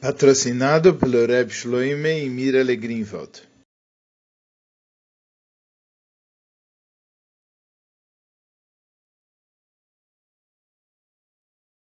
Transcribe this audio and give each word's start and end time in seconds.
patrocinado 0.00 0.94
pelo 0.94 1.26
Reb 1.26 1.50
Shloime 1.50 2.24
e 2.24 2.30
Mirale 2.30 2.74
Greenwald. 2.74 3.42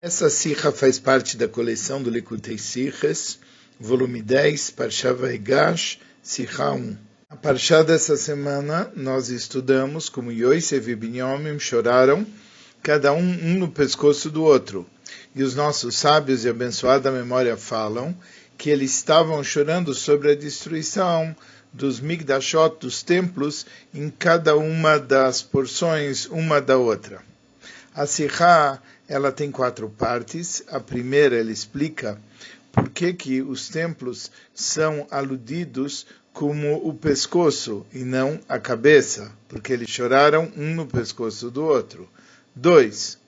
Essa 0.00 0.30
sirra 0.30 0.71
faz 0.71 1.00
parte 1.00 1.37
da 1.37 1.48
coleção 1.48 2.00
do 2.00 2.08
Likutei 2.08 2.56
Sirres, 2.56 3.40
volume 3.80 4.23
10, 4.23 4.71
Parsha 4.71 5.12
Vaigash, 5.12 5.99
Sirra 6.23 6.73
1. 6.73 6.96
A 7.31 7.37
Parsha 7.37 7.83
dessa 7.83 8.17
semana 8.17 8.93
nós 8.95 9.29
estudamos 9.29 10.09
como 10.09 10.31
Yosef 10.31 10.89
e 10.89 10.95
Binyamin 10.95 11.59
choraram, 11.59 12.25
cada 12.81 13.12
um, 13.12 13.19
um 13.19 13.59
no 13.59 13.73
pescoço 13.73 14.31
do 14.31 14.45
outro. 14.45 14.89
E 15.35 15.43
os 15.43 15.55
nossos 15.55 15.96
sábios 15.96 16.45
e 16.45 16.48
abençoada 16.48 17.11
memória 17.11 17.57
falam 17.57 18.17
que 18.57 18.71
eles 18.71 18.95
estavam 18.95 19.43
chorando 19.43 19.93
sobre 19.93 20.31
a 20.31 20.35
destruição 20.35 21.35
dos 21.72 21.99
migdashot, 21.99 22.77
dos 22.79 23.03
templos, 23.03 23.67
em 23.93 24.08
cada 24.08 24.57
uma 24.57 24.96
das 24.99 25.43
porções, 25.43 26.27
uma 26.27 26.61
da 26.61 26.77
outra. 26.77 27.21
A 27.93 28.07
Sirra 28.07 28.81
ela 29.08 29.32
tem 29.32 29.50
quatro 29.50 29.89
partes. 29.89 30.63
A 30.68 30.79
primeira, 30.79 31.36
ele 31.36 31.53
explica 31.53 32.19
por 32.72 32.89
que, 32.89 33.12
que 33.12 33.42
os 33.42 33.69
templos 33.69 34.30
são 34.55 35.06
aludidos 35.11 36.06
como 36.33 36.77
o 36.77 36.92
pescoço 36.94 37.86
e 37.92 37.98
não 38.00 38.41
a 38.48 38.58
cabeça, 38.58 39.30
porque 39.48 39.72
eles 39.72 39.89
choraram 39.89 40.50
um 40.56 40.75
no 40.75 40.86
pescoço 40.86 41.50
do 41.50 41.64
outro. 41.64 42.08
Dois, 42.55 43.19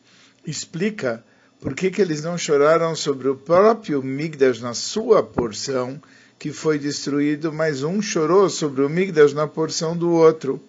explica 0.45 1.23
por 1.61 1.75
que, 1.75 1.91
que 1.91 2.01
eles 2.03 2.23
não 2.23 2.37
choraram 2.37 2.95
sobre 2.95 3.29
o 3.29 3.37
próprio 3.37 4.03
Migdash 4.03 4.61
na 4.61 4.75
sua 4.75 5.23
porção, 5.23 6.01
que 6.39 6.53
foi 6.53 6.79
destruído, 6.79 7.53
mas 7.53 7.83
um 7.83 8.01
chorou 8.03 8.49
sobre 8.51 8.83
o 8.83 8.89
Migdash 8.89 9.33
na 9.33 9.47
porção 9.47 9.97
do 9.97 10.11
outro. 10.11 10.61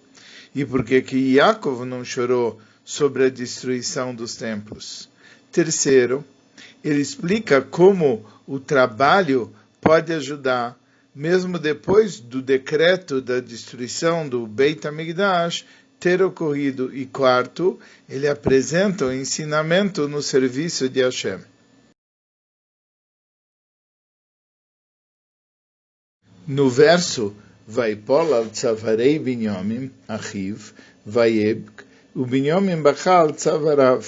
E 0.54 0.64
por 0.64 0.82
que, 0.82 1.02
que 1.02 1.34
Yaakov 1.34 1.84
não 1.84 2.04
chorou 2.04 2.58
sobre 2.88 3.26
a 3.26 3.28
destruição 3.28 4.14
dos 4.14 4.34
templos. 4.34 5.10
Terceiro, 5.52 6.24
ele 6.82 7.02
explica 7.02 7.60
como 7.60 8.24
o 8.46 8.58
trabalho 8.58 9.52
pode 9.78 10.10
ajudar, 10.14 10.74
mesmo 11.14 11.58
depois 11.58 12.18
do 12.18 12.40
decreto 12.40 13.20
da 13.20 13.40
destruição 13.40 14.26
do 14.26 14.46
Beit 14.46 14.88
HaMikdash 14.88 15.66
ter 15.98 16.22
ocorrido. 16.22 16.94
E 16.94 17.06
quarto, 17.06 17.78
ele 18.08 18.28
apresenta 18.28 19.06
o 19.06 19.12
ensinamento 19.12 20.08
no 20.08 20.22
serviço 20.22 20.88
de 20.88 21.02
Hashem. 21.02 21.40
No 26.46 26.70
verso, 26.70 27.34
vai 27.66 27.92
al 28.08 28.48
tzavarei 28.48 29.18
binyamin 29.18 29.90
achiv, 30.08 30.72
vayebk, 31.04 31.84
o 32.14 32.24
Binyamin 32.24 32.82
Bachal 32.82 33.32
Tzavarav. 33.32 34.04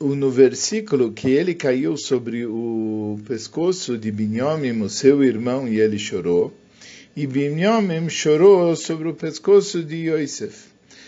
No 0.00 0.30
versículo 0.30 1.12
que 1.12 1.30
ele 1.30 1.54
caiu 1.54 1.96
sobre 1.96 2.44
o 2.44 3.18
pescoço 3.26 3.96
de 3.96 4.10
Binyamin, 4.10 4.82
o 4.82 4.90
seu 4.90 5.24
irmão, 5.24 5.66
e 5.66 5.80
ele 5.80 5.98
chorou. 5.98 6.52
E 7.16 7.28
Binyamin 7.28 8.08
chorou 8.08 8.74
sobre 8.74 9.06
o 9.06 9.14
pescoço 9.14 9.84
de 9.84 10.10
Yosef. 10.10 10.64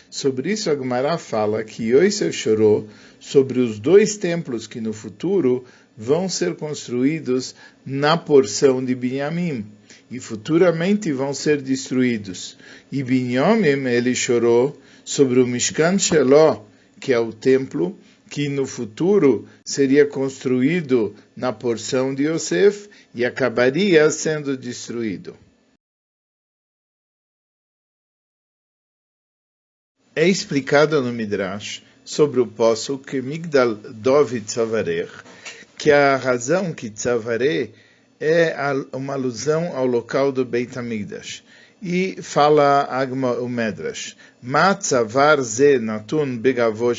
Sobre 0.09 0.53
isso, 0.53 0.71
a 0.71 0.77
Gemara 0.77 1.19
fala 1.19 1.65
que 1.65 1.91
Yosef 1.91 2.33
chorou 2.33 2.89
sobre 3.19 3.59
os 3.59 3.81
dois 3.81 4.17
templos 4.17 4.69
que 4.69 4.81
no 4.81 4.93
futuro 4.93 5.65
vão 5.99 6.29
ser 6.29 6.55
construídos 6.55 7.57
na 7.85 8.17
porção 8.17 8.85
de 8.85 8.95
Binyamin 8.95 9.67
e 10.09 10.21
futuramente 10.21 11.11
vão 11.11 11.35
ser 11.35 11.61
destruídos. 11.61 12.57
E 12.93 13.03
Binyamin, 13.03 13.89
ele 13.89 14.15
chorou 14.15 14.81
sobre 15.05 15.41
o 15.41 15.47
Mishkan 15.47 15.99
Sheló, 15.99 16.63
que 17.01 17.13
é 17.13 17.19
o 17.19 17.33
templo 17.33 17.99
que 18.31 18.49
no 18.49 18.65
futuro 18.65 19.45
seria 19.65 20.07
construído 20.07 21.17
na 21.37 21.53
porção 21.53 22.15
de 22.15 22.29
Yosef 22.29 22.89
e 23.13 23.25
acabaria 23.25 24.09
sendo 24.09 24.57
destruído. 24.57 25.46
É 30.19 30.27
explicado 30.27 31.03
no 31.03 31.13
Midrash 31.13 31.83
sobre 32.03 32.41
o 32.41 32.47
poço 32.47 32.97
que 32.97 33.21
Migdal 33.21 33.75
Dov 33.75 34.41
Tzavarech, 34.41 35.13
que 35.77 35.91
a 35.91 36.17
razão 36.17 36.73
que 36.73 36.89
Tzavareh 36.89 37.75
é 38.19 38.57
uma 38.95 39.13
alusão 39.13 39.77
ao 39.77 39.85
local 39.85 40.33
do 40.33 40.43
Beit 40.43 40.79
HaMikdash. 40.79 41.45
E 41.83 42.17
fala 42.23 42.89
Agma 42.89 43.33
o 43.33 43.47
Medrash, 43.47 44.17
Matzavar 44.43 45.43
ze 45.43 45.79
natun 45.79 46.39
begavo 46.39 46.93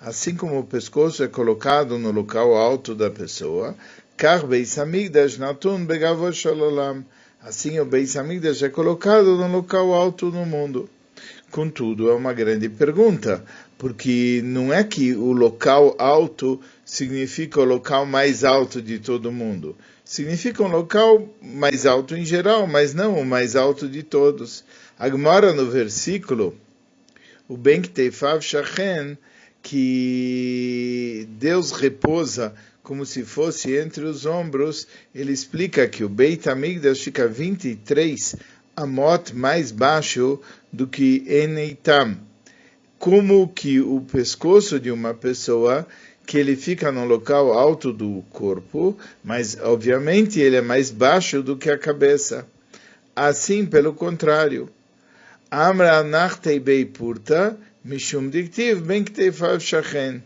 assim 0.00 0.34
como 0.34 0.60
o 0.60 0.64
pescoço 0.64 1.22
é 1.22 1.28
colocado 1.28 1.98
no 1.98 2.10
local 2.10 2.56
alto 2.56 2.94
da 2.94 3.10
pessoa, 3.10 3.76
kar 4.16 4.46
beis 4.46 4.78
amigdash 4.78 5.36
natun 5.36 5.84
begavo 5.84 6.30
olam, 6.46 7.04
assim 7.42 7.78
o 7.78 7.84
beis 7.84 8.16
amigdash 8.16 8.62
é 8.62 8.70
colocado 8.70 9.36
no 9.36 9.46
local 9.46 9.92
alto 9.92 10.30
no 10.30 10.46
mundo. 10.46 10.88
Contudo, 11.50 12.10
é 12.10 12.14
uma 12.14 12.34
grande 12.34 12.68
pergunta, 12.68 13.42
porque 13.78 14.42
não 14.44 14.72
é 14.72 14.84
que 14.84 15.14
o 15.14 15.32
local 15.32 15.94
alto 15.98 16.60
significa 16.84 17.60
o 17.60 17.64
local 17.64 18.04
mais 18.04 18.44
alto 18.44 18.82
de 18.82 18.98
todo 18.98 19.32
mundo. 19.32 19.74
Significa 20.04 20.62
um 20.62 20.68
local 20.68 21.26
mais 21.40 21.86
alto 21.86 22.14
em 22.14 22.24
geral, 22.24 22.66
mas 22.66 22.92
não 22.92 23.18
o 23.18 23.24
mais 23.24 23.56
alto 23.56 23.88
de 23.88 24.02
todos. 24.02 24.62
Agora, 24.98 25.52
no 25.52 25.70
versículo, 25.70 26.54
o 27.48 27.56
Ben 27.56 27.80
Teifav 27.80 28.42
Shachen, 28.42 29.16
que 29.62 31.26
Deus 31.38 31.72
repousa 31.72 32.54
como 32.82 33.04
se 33.04 33.22
fosse 33.22 33.76
entre 33.76 34.04
os 34.04 34.24
ombros, 34.24 34.86
ele 35.14 35.30
explica 35.30 35.86
que 35.86 36.02
o 36.04 36.08
Beit 36.08 36.48
Amigdash 36.48 37.00
fica 37.00 37.28
23 37.28 38.34
amot 38.74 39.34
mais 39.34 39.70
baixo 39.70 40.40
do 40.72 40.86
que 40.86 41.24
Eneitam. 41.26 42.16
Como 42.98 43.48
que 43.48 43.80
o 43.80 44.00
pescoço 44.00 44.80
de 44.80 44.90
uma 44.90 45.14
pessoa 45.14 45.86
que 46.26 46.36
ele 46.36 46.56
fica 46.56 46.92
no 46.92 47.04
local 47.06 47.52
alto 47.52 47.92
do 47.92 48.22
corpo, 48.30 48.98
mas 49.24 49.56
obviamente 49.60 50.38
ele 50.40 50.56
é 50.56 50.60
mais 50.60 50.90
baixo 50.90 51.42
do 51.42 51.56
que 51.56 51.70
a 51.70 51.78
cabeça. 51.78 52.46
Assim, 53.16 53.64
pelo 53.64 53.94
contrário, 53.94 54.68
Amra 55.50 56.02
nachtei 56.02 56.60
bei 56.60 56.84
purta, 56.84 57.56
mishum 57.82 58.28
diktiv 58.28 58.82
ben 58.82 59.02
kteifav 59.04 59.58
shachen. 59.60 60.22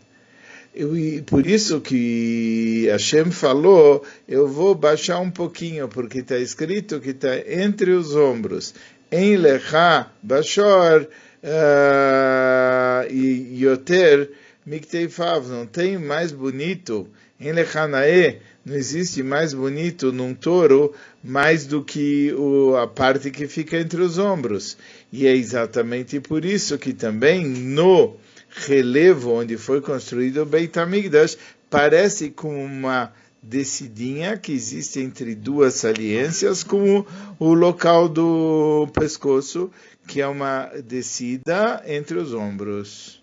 E 0.75 1.23
por 1.23 1.47
isso 1.47 1.81
que 1.81 2.89
Hashem 2.91 3.31
falou, 3.31 4.03
eu 4.27 4.49
vou 4.49 4.75
baixar 4.75 5.21
um 5.21 5.31
pouquinho, 5.31 5.87
porque 5.87 6.21
está 6.21 6.39
escrito 6.39 6.99
que 6.99 7.11
está 7.11 7.39
entre 7.47 7.93
os 7.93 8.17
ombros. 8.17 8.75
Em 9.13 9.37
lecha 9.37 10.11
bashor 10.23 11.07
uh, 11.43 13.07
e 13.13 13.63
yoter 13.63 14.31
mikteifav. 14.65 15.47
Não 15.49 15.67
tem 15.67 15.99
mais 15.99 16.33
bonito. 16.33 17.07
Em 17.39 17.53
lechanae 17.53 18.41
não 18.65 18.75
existe 18.75 19.23
mais 19.23 19.53
bonito 19.53 20.13
num 20.13 20.33
touro 20.35 20.95
mais 21.23 21.67
do 21.67 21.85
que 21.85 22.33
o, 22.33 22.75
a 22.77 22.87
parte 22.87 23.31
que 23.31 23.47
fica 23.47 23.77
entre 23.77 24.01
os 24.01 24.17
ombros. 24.17 24.79
E 25.13 25.27
é 25.27 25.37
exatamente 25.37 26.19
por 26.19 26.43
isso 26.45 26.79
que 26.79 26.95
também 26.95 27.45
no 27.45 28.17
relevo 28.49 29.33
onde 29.33 29.59
foi 29.59 29.83
construído 29.83 30.43
o 30.43 30.47
Beit 30.47 30.79
HaMikdash, 30.79 31.37
parece 31.69 32.31
com 32.31 32.65
uma 32.65 33.13
descidinha 33.43 34.39
que 34.39 34.53
existe 34.53 35.01
entre 35.01 35.35
duas 35.35 35.75
saliências, 35.75 36.63
como 36.63 37.05
o 37.39 37.53
local 37.53 38.09
do 38.09 38.87
pescoço, 38.95 39.71
que 40.07 40.21
é 40.21 40.27
uma 40.27 40.67
descida 40.85 41.83
entre 41.87 42.19
os 42.19 42.33
ombros. 42.33 43.21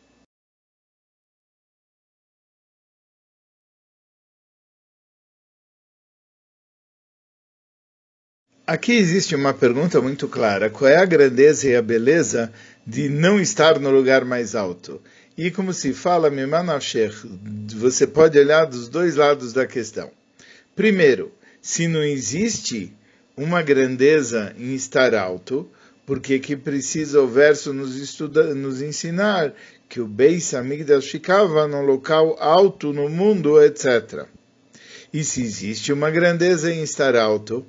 Aqui 8.68 8.92
existe 8.92 9.36
uma 9.36 9.52
pergunta 9.52 10.00
muito 10.00 10.28
clara: 10.28 10.70
qual 10.70 10.92
é 10.92 10.98
a 10.98 11.06
grandeza 11.06 11.68
e 11.68 11.76
a 11.76 11.82
beleza 11.82 12.54
de 12.86 13.10
não 13.10 13.40
estar 13.40 13.80
no 13.80 13.90
lugar 13.90 14.24
mais 14.24 14.54
alto? 14.54 15.02
E 15.42 15.50
como 15.50 15.74
se 15.74 15.94
fala, 15.94 16.30
você 17.74 18.06
pode 18.06 18.38
olhar 18.38 18.66
dos 18.66 18.90
dois 18.90 19.16
lados 19.16 19.54
da 19.54 19.66
questão. 19.66 20.12
Primeiro, 20.76 21.32
se 21.62 21.88
não 21.88 22.04
existe 22.04 22.94
uma 23.38 23.62
grandeza 23.62 24.54
em 24.60 24.76
estar 24.76 25.16
alto, 25.16 25.66
por 26.06 26.20
que 26.20 26.40
que 26.40 26.58
precisa 26.58 27.22
o 27.22 27.28
verso 27.30 27.72
nos, 27.72 27.96
estuda, 27.96 28.54
nos 28.54 28.82
ensinar 28.82 29.54
que 29.88 30.02
o 30.02 30.06
Beis 30.06 30.54
Amigdash 30.54 31.06
ficava 31.06 31.66
num 31.70 31.84
local 31.84 32.36
alto 32.38 32.92
no 32.92 33.08
mundo, 33.08 33.64
etc. 33.64 34.26
E 35.14 35.24
se 35.24 35.42
existe 35.42 35.94
uma 35.94 36.12
grandeza 36.12 36.70
em 36.70 36.84
estar 36.84 37.16
alto, 37.16 37.66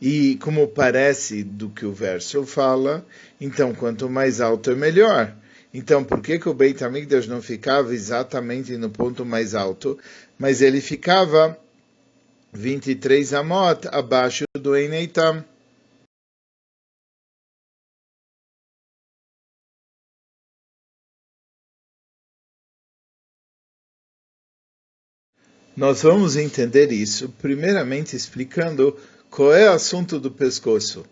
e 0.00 0.36
como 0.40 0.68
parece 0.68 1.42
do 1.42 1.70
que 1.70 1.84
o 1.84 1.92
verso 1.92 2.46
fala, 2.46 3.04
então 3.40 3.74
quanto 3.74 4.08
mais 4.08 4.40
alto 4.40 4.70
é 4.70 4.76
melhor. 4.76 5.34
Então, 5.72 6.02
por 6.02 6.20
que, 6.20 6.38
que 6.38 6.48
o 6.48 6.54
Beit 6.54 6.82
HaMikdash 6.82 7.28
não 7.28 7.40
ficava 7.40 7.94
exatamente 7.94 8.76
no 8.76 8.90
ponto 8.90 9.24
mais 9.24 9.54
alto, 9.54 9.98
mas 10.36 10.60
ele 10.60 10.80
ficava 10.80 11.56
23 12.52 13.32
amot 13.34 13.86
abaixo 13.92 14.44
do 14.58 14.76
Eneitam? 14.76 15.44
Nós 25.76 26.02
vamos 26.02 26.36
entender 26.36 26.90
isso, 26.90 27.28
primeiramente 27.40 28.16
explicando 28.16 28.98
qual 29.30 29.54
é 29.54 29.70
o 29.70 29.72
assunto 29.72 30.18
do 30.18 30.30
pescoço, 30.30 31.06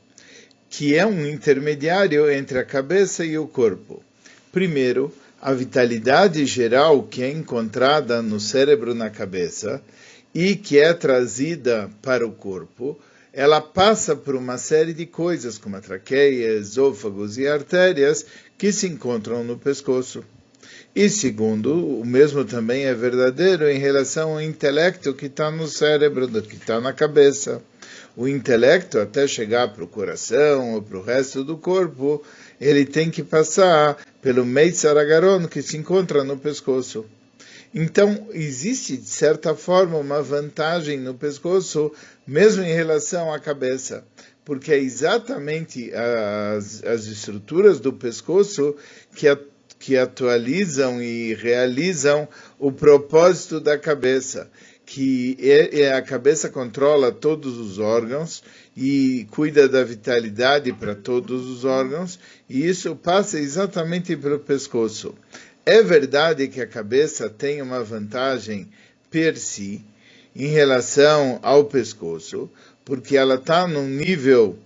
que 0.68 0.96
é 0.96 1.06
um 1.06 1.24
intermediário 1.24 2.28
entre 2.28 2.58
a 2.58 2.64
cabeça 2.64 3.24
e 3.24 3.38
o 3.38 3.46
corpo. 3.46 4.07
Primeiro, 4.52 5.12
a 5.40 5.52
vitalidade 5.52 6.44
geral 6.46 7.02
que 7.02 7.22
é 7.22 7.30
encontrada 7.30 8.22
no 8.22 8.40
cérebro 8.40 8.94
na 8.94 9.10
cabeça 9.10 9.82
e 10.34 10.56
que 10.56 10.78
é 10.78 10.92
trazida 10.92 11.90
para 12.02 12.26
o 12.26 12.32
corpo, 12.32 12.98
ela 13.32 13.60
passa 13.60 14.16
por 14.16 14.34
uma 14.34 14.58
série 14.58 14.92
de 14.92 15.06
coisas, 15.06 15.58
como 15.58 15.76
a 15.76 15.80
traqueia, 15.80 16.54
esôfagos 16.54 17.38
e 17.38 17.46
artérias, 17.46 18.24
que 18.56 18.72
se 18.72 18.88
encontram 18.88 19.44
no 19.44 19.56
pescoço. 19.56 20.24
E 20.94 21.08
segundo, 21.08 22.00
o 22.00 22.04
mesmo 22.04 22.44
também 22.44 22.86
é 22.86 22.94
verdadeiro 22.94 23.68
em 23.68 23.78
relação 23.78 24.32
ao 24.32 24.42
intelecto 24.42 25.14
que 25.14 25.26
está 25.26 25.50
no 25.50 25.68
cérebro, 25.68 26.26
que 26.42 26.56
está 26.56 26.80
na 26.80 26.92
cabeça. 26.92 27.62
O 28.16 28.26
intelecto, 28.26 28.98
até 28.98 29.28
chegar 29.28 29.72
para 29.72 29.84
o 29.84 29.88
coração 29.88 30.74
ou 30.74 30.82
para 30.82 30.98
o 30.98 31.02
resto 31.02 31.44
do 31.44 31.56
corpo, 31.56 32.20
ele 32.60 32.84
tem 32.84 33.10
que 33.10 33.22
passar 33.22 33.96
pelo 34.20 34.44
Meitzaragaron, 34.44 35.46
que 35.46 35.62
se 35.62 35.76
encontra 35.76 36.24
no 36.24 36.36
pescoço. 36.36 37.04
Então, 37.74 38.28
existe, 38.32 38.96
de 38.96 39.08
certa 39.08 39.54
forma, 39.54 39.98
uma 39.98 40.22
vantagem 40.22 40.98
no 40.98 41.14
pescoço, 41.14 41.92
mesmo 42.26 42.62
em 42.62 42.72
relação 42.72 43.32
à 43.32 43.38
cabeça, 43.38 44.04
porque 44.44 44.72
é 44.72 44.78
exatamente 44.78 45.92
as, 45.94 46.82
as 46.82 47.06
estruturas 47.06 47.78
do 47.78 47.92
pescoço 47.92 48.74
que 49.14 49.28
a 49.28 49.38
que 49.78 49.96
atualizam 49.96 51.00
e 51.00 51.34
realizam 51.34 52.28
o 52.58 52.72
propósito 52.72 53.60
da 53.60 53.78
cabeça, 53.78 54.50
que 54.84 55.36
é, 55.40 55.82
é, 55.82 55.92
a 55.94 56.02
cabeça 56.02 56.48
controla 56.48 57.12
todos 57.12 57.56
os 57.58 57.78
órgãos 57.78 58.42
e 58.80 59.26
cuida 59.32 59.68
da 59.68 59.82
vitalidade 59.82 60.72
para 60.72 60.94
todos 60.94 61.48
os 61.48 61.64
órgãos, 61.64 62.16
e 62.48 62.64
isso 62.64 62.94
passa 62.94 63.40
exatamente 63.40 64.16
pelo 64.16 64.38
pescoço. 64.38 65.16
É 65.66 65.82
verdade 65.82 66.46
que 66.46 66.60
a 66.60 66.66
cabeça 66.66 67.28
tem 67.28 67.60
uma 67.60 67.82
vantagem 67.82 68.68
per 69.10 69.36
si 69.36 69.84
em 70.34 70.46
relação 70.46 71.40
ao 71.42 71.64
pescoço, 71.64 72.48
porque 72.84 73.16
ela 73.16 73.34
está 73.34 73.66
num 73.66 73.88
nível 73.88 74.56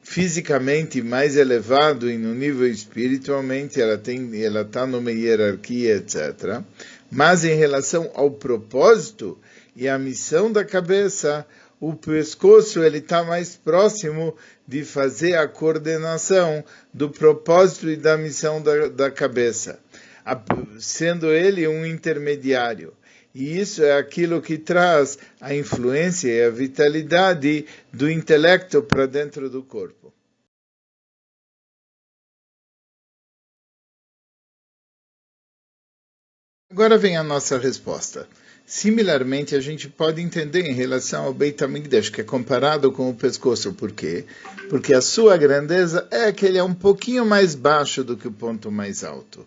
fisicamente 0.00 1.02
mais 1.02 1.36
elevado 1.36 2.10
e 2.10 2.16
no 2.16 2.34
nível 2.34 2.66
espiritualmente 2.66 3.78
ela 3.78 3.98
tem 3.98 4.42
ela 4.42 4.62
está 4.62 4.86
numa 4.86 5.12
hierarquia 5.12 5.96
etc 5.96 6.62
mas 7.10 7.44
em 7.44 7.54
relação 7.54 8.10
ao 8.14 8.30
propósito 8.30 9.38
e 9.76 9.86
à 9.86 9.98
missão 9.98 10.50
da 10.50 10.64
cabeça 10.64 11.46
o 11.80 11.94
pescoço 11.94 12.82
ele 12.84 12.98
está 12.98 13.24
mais 13.24 13.56
próximo 13.56 14.36
de 14.68 14.84
fazer 14.84 15.34
a 15.34 15.48
coordenação 15.48 16.62
do 16.92 17.08
propósito 17.08 17.88
e 17.88 17.96
da 17.96 18.18
missão 18.18 18.62
da, 18.62 18.88
da 18.88 19.10
cabeça 19.10 19.80
sendo 20.78 21.32
ele 21.32 21.66
um 21.66 21.84
intermediário 21.84 22.94
e 23.34 23.58
isso 23.58 23.82
é 23.82 23.96
aquilo 23.96 24.42
que 24.42 24.58
traz 24.58 25.18
a 25.40 25.54
influência 25.54 26.28
e 26.28 26.44
a 26.44 26.50
vitalidade 26.50 27.66
do 27.92 28.10
intelecto 28.10 28.82
para 28.82 29.06
dentro 29.06 29.48
do 29.48 29.62
corpo. 29.62 30.12
Agora 36.70 36.98
vem 36.98 37.16
a 37.16 37.22
nossa 37.22 37.58
resposta. 37.58 38.28
Similarmente, 38.72 39.56
a 39.56 39.60
gente 39.60 39.88
pode 39.88 40.22
entender 40.22 40.60
em 40.60 40.72
relação 40.72 41.24
ao 41.24 41.34
Beit 41.34 41.60
HaMikdash, 41.64 42.08
que 42.08 42.20
é 42.20 42.24
comparado 42.24 42.92
com 42.92 43.10
o 43.10 43.14
pescoço. 43.14 43.72
Por 43.72 43.90
quê? 43.90 44.24
Porque 44.68 44.94
a 44.94 45.00
sua 45.00 45.36
grandeza 45.36 46.06
é 46.08 46.30
que 46.30 46.46
ele 46.46 46.56
é 46.56 46.62
um 46.62 46.72
pouquinho 46.72 47.26
mais 47.26 47.56
baixo 47.56 48.04
do 48.04 48.16
que 48.16 48.28
o 48.28 48.32
ponto 48.32 48.70
mais 48.70 49.02
alto 49.02 49.44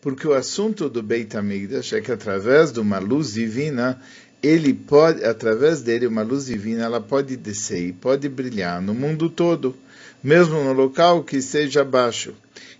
porque 0.00 0.26
o 0.26 0.32
assunto 0.32 0.88
do 0.88 1.02
Beit 1.02 1.36
HaMikdash 1.36 1.92
é 1.92 2.00
que 2.00 2.10
através 2.10 2.72
de 2.72 2.80
uma 2.80 2.98
luz 2.98 3.34
divina, 3.34 4.00
ele 4.42 4.72
pode, 4.72 5.24
através 5.24 5.82
dele, 5.82 6.06
uma 6.06 6.22
luz 6.22 6.46
divina, 6.46 6.84
ela 6.84 7.00
pode 7.00 7.36
descer 7.36 7.88
e 7.88 7.92
pode 7.92 8.28
brilhar 8.28 8.80
no 8.80 8.94
mundo 8.94 9.28
todo, 9.28 9.76
mesmo 10.22 10.62
no 10.62 10.72
local 10.72 11.22
que 11.22 11.36
esteja 11.36 11.82
abaixo. 11.82 12.34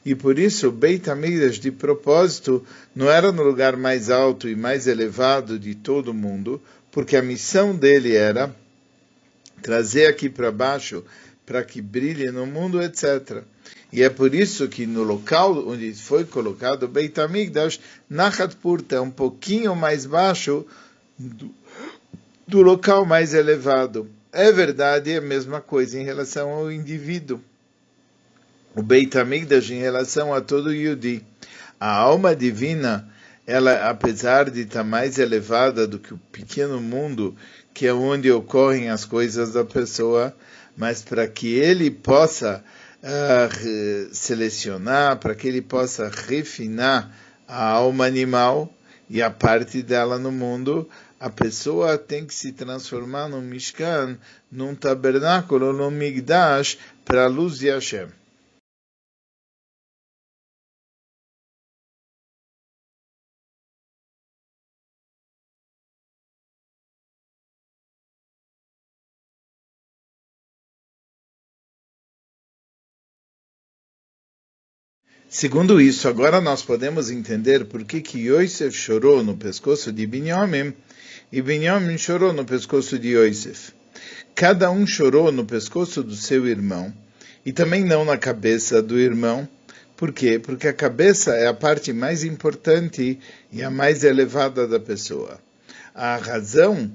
E 0.04 0.14
por 0.14 0.38
isso 0.38 0.68
o 0.68 0.72
Beit 0.72 1.10
HaMikdash, 1.10 1.58
de 1.58 1.70
propósito, 1.70 2.64
não 2.94 3.10
era 3.10 3.30
no 3.30 3.42
lugar 3.42 3.76
mais 3.76 4.08
alto 4.08 4.48
e 4.48 4.56
mais 4.56 4.86
elevado 4.86 5.58
de 5.58 5.74
todo 5.74 6.08
o 6.08 6.14
mundo, 6.14 6.60
porque 6.90 7.16
a 7.16 7.22
missão 7.22 7.76
dele 7.76 8.16
era 8.16 8.54
trazer 9.62 10.06
aqui 10.06 10.30
para 10.30 10.50
baixo 10.50 11.04
para 11.44 11.62
que 11.62 11.82
brilhe 11.82 12.30
no 12.30 12.46
mundo, 12.46 12.80
etc. 12.82 13.42
E 13.92 14.02
é 14.02 14.08
por 14.08 14.34
isso 14.34 14.68
que 14.68 14.86
no 14.86 15.02
local 15.02 15.68
onde 15.68 15.92
foi 15.92 16.24
colocado 16.24 16.84
o 16.84 16.88
Beit 16.88 17.20
HaMikdash, 17.20 17.80
Nachat 18.08 18.56
Purta 18.56 18.96
é 18.96 19.00
um 19.00 19.10
pouquinho 19.10 19.74
mais 19.76 20.06
baixo 20.06 20.64
do, 21.28 21.55
do 22.46 22.62
local 22.62 23.05
mais 23.05 23.34
elevado. 23.34 24.11
É 24.32 24.50
verdade, 24.50 25.12
é 25.12 25.17
a 25.19 25.20
mesma 25.20 25.61
coisa 25.61 25.99
em 25.99 26.05
relação 26.05 26.50
ao 26.50 26.70
indivíduo. 26.70 27.40
O 28.75 28.82
Beit 28.82 29.19
HaMikdash 29.19 29.70
em 29.70 29.81
relação 29.81 30.32
a 30.32 30.40
todo 30.40 30.72
Yudi. 30.72 31.25
A 31.78 31.93
alma 31.93 32.37
divina, 32.37 33.08
ela, 33.46 33.88
apesar 33.88 34.49
de 34.49 34.61
estar 34.61 34.84
mais 34.84 35.19
elevada 35.19 35.87
do 35.87 35.99
que 35.99 36.14
o 36.14 36.20
pequeno 36.31 36.81
mundo, 36.81 37.34
que 37.75 37.87
é 37.87 37.93
onde 37.93 38.31
ocorrem 38.31 38.88
as 38.88 39.05
coisas 39.05 39.52
da 39.52 39.64
pessoa, 39.64 40.34
mas 40.77 41.03
para 41.03 41.27
que 41.27 41.55
ele 41.55 41.91
possa 41.91 42.62
uh, 43.03 44.15
selecionar, 44.15 45.19
para 45.19 45.34
que 45.34 45.48
ele 45.48 45.62
possa 45.62 46.08
refinar 46.08 47.10
a 47.48 47.65
alma 47.65 48.06
animal 48.06 48.72
e 49.08 49.20
a 49.20 49.31
parte 49.31 49.82
dela 49.82 50.19
no 50.19 50.31
mundo, 50.31 50.89
a 51.20 51.29
pessoa 51.29 51.98
tem 51.98 52.24
que 52.24 52.34
se 52.34 52.50
transformar 52.50 53.29
num 53.29 53.43
Mishkan, 53.43 54.19
num 54.50 54.74
tabernáculo, 54.74 55.70
num 55.70 55.91
Migdash, 55.91 56.79
para 57.05 57.27
a 57.27 57.29
luz 57.29 57.58
de 57.58 57.69
Hashem. 57.69 58.08
Segundo 75.29 75.81
isso, 75.81 76.08
agora 76.08 76.41
nós 76.41 76.62
podemos 76.62 77.08
entender 77.08 77.67
por 77.67 77.84
que, 77.84 78.00
que 78.00 78.19
Yosef 78.19 78.77
chorou 78.77 79.22
no 79.22 79.36
pescoço 79.36 79.93
de 79.93 80.05
Binyamin 80.05 80.74
e 81.32 81.41
Binyamin 81.41 81.96
chorou 81.96 82.32
no 82.32 82.44
pescoço 82.44 82.99
de 82.99 83.17
Yosef. 83.17 83.72
Cada 84.34 84.70
um 84.70 84.87
chorou 84.87 85.31
no 85.31 85.44
pescoço 85.44 86.03
do 86.03 86.15
seu 86.15 86.46
irmão 86.46 86.93
e 87.44 87.53
também 87.53 87.84
não 87.84 88.05
na 88.05 88.17
cabeça 88.17 88.82
do 88.82 88.99
irmão. 88.99 89.49
Por 89.96 90.13
quê? 90.13 90.39
Porque 90.39 90.67
a 90.67 90.72
cabeça 90.72 91.34
é 91.34 91.46
a 91.46 91.55
parte 91.55 91.93
mais 91.93 92.25
importante 92.25 93.19
e 93.53 93.63
a 93.63 93.70
mais 93.70 94.03
elevada 94.03 94.67
da 94.67 94.81
pessoa. 94.81 95.39
A 95.94 96.17
razão 96.17 96.91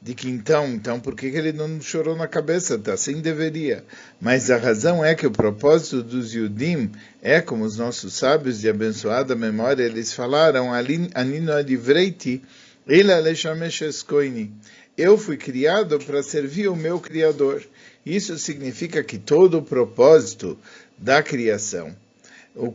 de 0.00 0.14
que 0.14 0.28
então, 0.28 0.66
então 0.68 0.98
por 0.98 1.14
que 1.14 1.26
ele 1.26 1.52
não 1.52 1.80
chorou 1.80 2.16
na 2.16 2.26
cabeça? 2.26 2.80
Assim 2.92 3.20
deveria. 3.20 3.84
Mas 4.20 4.50
a 4.50 4.56
razão 4.56 5.04
é 5.04 5.14
que 5.14 5.26
o 5.26 5.30
propósito 5.30 6.02
dos 6.02 6.34
Yudim 6.34 6.90
é, 7.22 7.40
como 7.40 7.64
os 7.64 7.76
nossos 7.76 8.14
sábios 8.14 8.60
de 8.60 8.68
abençoada 8.68 9.36
memória, 9.36 9.84
eles 9.84 10.12
falaram, 10.12 10.70
Anino 10.72 11.52
adivreiti, 11.52 12.42
eu 14.96 15.18
fui 15.18 15.36
criado 15.36 15.98
para 15.98 16.22
servir 16.22 16.68
o 16.68 16.76
meu 16.76 17.00
Criador. 17.00 17.62
Isso 18.04 18.38
significa 18.38 19.02
que 19.02 19.18
todo 19.18 19.58
o 19.58 19.62
propósito 19.62 20.58
da 20.98 21.22
criação 21.22 21.94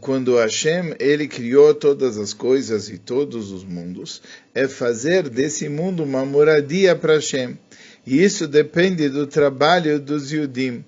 quando 0.01 0.37
Hashem 0.37 0.95
ele 0.99 1.27
criou 1.27 1.73
todas 1.73 2.17
as 2.17 2.33
coisas 2.33 2.89
e 2.89 2.97
todos 2.97 3.51
os 3.51 3.63
mundos, 3.63 4.21
é 4.53 4.67
fazer 4.67 5.29
desse 5.29 5.69
mundo 5.69 6.03
uma 6.03 6.25
moradia 6.25 6.95
para 6.95 7.15
Hashem. 7.15 7.57
E 8.05 8.23
isso 8.23 8.47
depende 8.47 9.09
do 9.09 9.27
trabalho 9.27 9.99
dos 9.99 10.31
Yudim. 10.31 10.83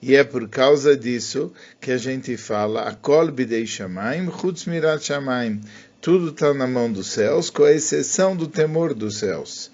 E 0.00 0.16
é 0.16 0.24
por 0.24 0.48
causa 0.48 0.96
disso 0.96 1.52
que 1.80 1.92
a 1.92 1.98
gente 1.98 2.36
fala 2.36 2.98
chutz 4.40 4.64
mirat. 4.66 5.08
Tudo 6.02 6.28
está 6.28 6.52
na 6.52 6.66
mão 6.66 6.92
dos 6.92 7.06
céus, 7.06 7.48
com 7.48 7.64
a 7.64 7.72
exceção 7.72 8.36
do 8.36 8.46
temor 8.46 8.92
dos 8.92 9.16
céus 9.16 9.70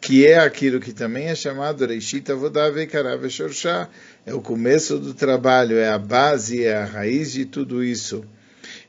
que 0.00 0.26
é 0.26 0.38
aquilo 0.38 0.80
que 0.80 0.92
também 0.92 1.26
é 1.26 1.34
chamado 1.34 1.86
Reishit 1.86 2.32
Avodah 2.32 2.70
Veikarav 2.70 3.28
Shorshah, 3.28 3.88
é 4.24 4.32
o 4.32 4.40
começo 4.40 4.98
do 4.98 5.12
trabalho, 5.12 5.76
é 5.76 5.90
a 5.90 5.98
base, 5.98 6.64
é 6.64 6.74
a 6.74 6.86
raiz 6.86 7.32
de 7.32 7.44
tudo 7.44 7.84
isso. 7.84 8.24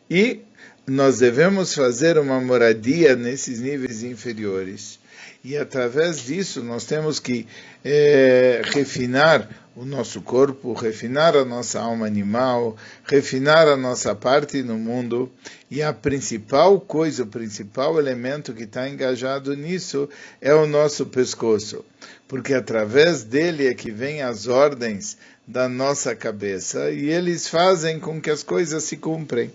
E 0.09 0.39
nós 0.87 1.19
devemos 1.19 1.73
fazer 1.73 2.17
uma 2.17 2.39
moradia 2.39 3.15
nesses 3.15 3.59
níveis 3.59 4.03
inferiores. 4.03 4.99
E 5.43 5.57
através 5.57 6.25
disso 6.25 6.63
nós 6.63 6.85
temos 6.85 7.19
que 7.19 7.47
é, 7.83 8.61
refinar 8.65 9.49
o 9.75 9.85
nosso 9.85 10.21
corpo, 10.21 10.73
refinar 10.73 11.35
a 11.35 11.45
nossa 11.45 11.79
alma 11.79 12.05
animal, 12.05 12.75
refinar 13.05 13.67
a 13.67 13.77
nossa 13.77 14.13
parte 14.13 14.61
no 14.61 14.77
mundo. 14.77 15.31
E 15.69 15.81
a 15.81 15.93
principal 15.93 16.79
coisa, 16.79 17.23
o 17.23 17.27
principal 17.27 17.97
elemento 17.97 18.53
que 18.53 18.63
está 18.63 18.87
engajado 18.87 19.55
nisso 19.55 20.09
é 20.39 20.53
o 20.53 20.67
nosso 20.67 21.05
pescoço, 21.05 21.85
porque 22.27 22.53
através 22.53 23.23
dele 23.23 23.67
é 23.67 23.73
que 23.73 23.89
vêm 23.89 24.21
as 24.21 24.47
ordens 24.47 25.17
da 25.51 25.67
nossa 25.67 26.15
cabeça 26.15 26.91
e 26.91 27.09
eles 27.09 27.47
fazem 27.49 27.99
com 27.99 28.21
que 28.21 28.29
as 28.29 28.41
coisas 28.41 28.85
se 28.85 28.95
cumprem. 28.95 29.51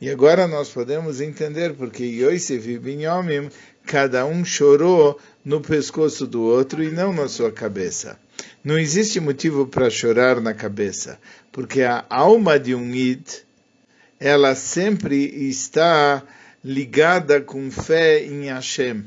E 0.00 0.08
agora 0.08 0.46
nós 0.46 0.68
podemos 0.68 1.20
entender 1.20 1.74
porque 1.74 2.04
Yosef 2.04 2.70
e 2.70 2.78
Binyamin, 2.78 3.50
cada 3.84 4.24
um 4.24 4.44
chorou 4.44 5.18
no 5.44 5.60
pescoço 5.60 6.24
do 6.24 6.42
outro 6.42 6.84
e 6.84 6.92
não 6.92 7.12
na 7.12 7.26
sua 7.26 7.50
cabeça. 7.50 8.16
Não 8.62 8.78
existe 8.78 9.18
motivo 9.18 9.66
para 9.66 9.90
chorar 9.90 10.40
na 10.40 10.54
cabeça, 10.54 11.18
porque 11.50 11.82
a 11.82 12.04
alma 12.08 12.56
de 12.56 12.72
um 12.72 12.94
Id, 12.94 13.26
ela 14.20 14.54
sempre 14.54 15.16
está 15.48 16.22
ligada 16.62 17.40
com 17.40 17.70
fé 17.72 18.24
em 18.24 18.44
Hashem. 18.44 19.04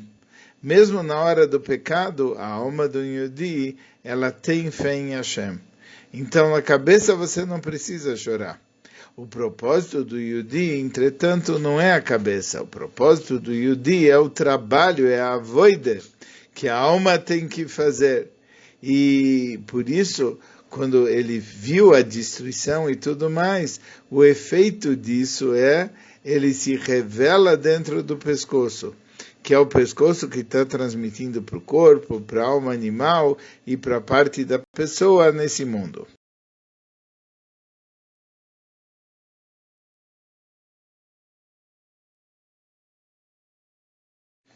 Mesmo 0.61 1.01
na 1.01 1.15
hora 1.15 1.47
do 1.47 1.59
pecado, 1.59 2.35
a 2.37 2.47
alma 2.47 2.87
do 2.87 3.01
Yudi, 3.01 3.77
ela 4.03 4.31
tem 4.31 4.69
fé 4.71 4.95
em 4.95 5.11
Hashem. 5.11 5.57
Então, 6.13 6.51
na 6.51 6.61
cabeça 6.61 7.15
você 7.15 7.43
não 7.43 7.59
precisa 7.59 8.15
chorar. 8.15 8.61
O 9.17 9.25
propósito 9.25 10.03
do 10.03 10.19
Yudi, 10.19 10.75
entretanto, 10.75 11.57
não 11.57 11.81
é 11.81 11.93
a 11.93 12.01
cabeça. 12.01 12.61
O 12.61 12.67
propósito 12.67 13.39
do 13.39 13.51
Yudi 13.51 14.07
é 14.07 14.17
o 14.17 14.29
trabalho, 14.29 15.07
é 15.07 15.19
a 15.19 15.37
voida 15.37 15.99
que 16.53 16.67
a 16.67 16.75
alma 16.75 17.17
tem 17.17 17.47
que 17.47 17.67
fazer. 17.67 18.29
E 18.81 19.59
por 19.65 19.89
isso, 19.89 20.37
quando 20.69 21.07
ele 21.07 21.39
viu 21.39 21.93
a 21.95 22.01
destruição 22.01 22.89
e 22.89 22.95
tudo 22.95 23.29
mais, 23.29 23.79
o 24.09 24.23
efeito 24.23 24.95
disso 24.95 25.53
é 25.53 25.89
ele 26.23 26.53
se 26.53 26.75
revela 26.75 27.57
dentro 27.57 28.01
do 28.01 28.17
pescoço, 28.17 28.95
que 29.43 29.53
é 29.53 29.59
o 29.59 29.67
pescoço 29.67 30.29
que 30.29 30.39
está 30.39 30.65
transmitindo 30.65 31.43
para 31.43 31.57
o 31.57 31.61
corpo, 31.61 32.21
para 32.21 32.41
a 32.41 32.47
alma 32.47 32.73
animal 32.73 33.37
e 33.67 33.75
para 33.75 33.97
a 33.97 34.01
parte 34.01 34.45
da 34.45 34.59
pessoa 34.73 35.31
nesse 35.33 35.65
mundo. 35.65 36.07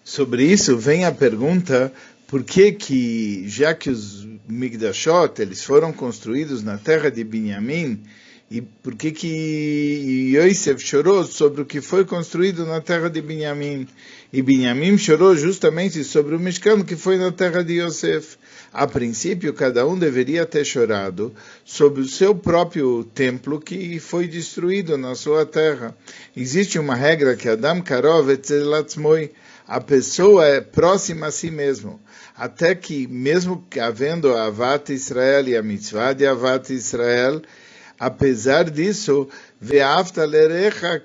Sobre 0.06 0.46
isso 0.46 0.77
vem 0.77 1.03
a 1.03 1.12
pergunta 1.12 1.94
por 2.27 2.41
que 2.44 2.72
que, 2.72 3.48
já 3.48 3.75
que 3.75 3.89
os 3.89 4.24
Migdashot, 4.48 5.41
eles 5.41 5.63
foram 5.63 5.91
construídos 5.91 6.63
na 6.63 6.77
terra 6.77 7.12
de 7.12 7.25
Binyamin, 7.25 8.01
e 8.50 8.62
por 8.62 8.96
que 8.96 9.12
que 9.12 10.32
Yosef 10.34 10.82
chorou 10.82 11.25
sobre 11.25 11.62
o 11.62 11.66
que 11.66 11.82
foi 11.82 12.06
construído 12.06 12.66
na 12.66 12.80
terra 12.80 13.10
de 13.10 13.22
Binyamin? 13.22 13.86
E 14.32 14.42
Binyamin 14.42 14.98
chorou 14.98 15.36
justamente 15.36 16.01
sobre 16.06 16.34
o 16.34 16.39
Mishkan 16.39 16.82
que 16.84 16.96
foi 16.96 17.18
na 17.18 17.30
terra 17.30 17.62
de 17.62 17.82
Yosef. 17.82 18.38
A 18.72 18.88
princípio, 18.88 19.54
cada 19.54 19.86
um 19.86 20.00
deveria 20.00 20.46
ter 20.46 20.63
chorado 20.63 21.34
sobre 21.66 22.00
o 22.00 22.08
seu 22.08 22.34
próprio 22.34 23.04
templo 23.04 23.60
que 23.60 24.00
foi 24.00 24.27
destruído 24.30 24.98
na 24.98 25.13
sua 25.13 25.46
terra. 25.46 25.94
Existe 26.36 26.80
uma 26.80 26.96
regra 26.96 27.36
que 27.36 27.50
Adam 27.50 27.82
Karov 27.82 28.30
etzelatzmoi, 28.30 29.32
a 29.68 29.82
pessoa 29.82 30.46
é 30.46 30.62
próxima 30.62 31.27
a 31.27 31.32
si 31.32 31.51
mesmo, 31.51 32.00
até 32.38 32.74
que, 32.74 33.08
mesmo 33.08 33.66
havendo 33.82 34.34
a 34.34 34.46
Avat 34.46 34.94
Israel 34.94 35.50
e 35.50 35.58
a 35.58 35.62
mitzvah 35.62 36.13
de 36.13 36.25
Avat 36.25 36.70
Israel, 36.70 37.42
apesar 38.00 38.70
disso, 38.70 39.27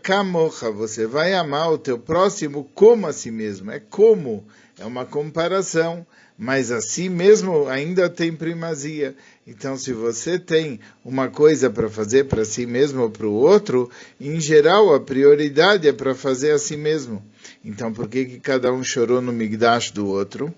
kamocha, 0.03 0.71
você 0.71 1.07
vai 1.07 1.35
amar 1.35 1.73
o 1.73 1.79
teu 1.79 1.99
próximo 1.99 2.69
como 2.75 3.07
a 3.07 3.13
si 3.13 3.31
mesmo, 3.31 3.71
é 3.71 3.81
como, 3.81 4.45
é 4.79 4.85
uma 4.85 5.05
comparação, 5.05 6.07
mas 6.39 6.73
a 6.73 6.81
si 6.81 7.09
mesmo 7.09 7.69
ainda 7.69 8.09
tem 8.09 8.35
primazia. 8.35 9.15
Então, 9.47 9.77
se 9.77 9.93
você 9.93 10.39
tem 10.39 10.81
uma 11.05 11.29
coisa 11.29 11.71
para 11.71 11.89
fazer 11.89 12.25
para 12.25 12.45
si 12.45 12.67
mesmo 12.67 13.03
ou 13.03 13.11
para 13.11 13.27
o 13.27 13.33
outro, 13.33 13.91
em 14.21 14.41
geral 14.41 14.95
a 14.95 15.01
prioridade 15.01 15.87
é 15.87 15.93
para 15.93 16.15
fazer 16.15 16.53
a 16.53 16.59
si 16.59 16.77
mesmo. 16.77 17.23
Então, 17.65 17.93
por 17.93 18.09
que, 18.09 18.25
que 18.25 18.41
cada 18.41 18.73
um 18.73 18.83
chorou 18.83 19.21
no 19.21 19.33
migdash 19.33 19.91
do 19.91 20.07
outro? 20.07 20.53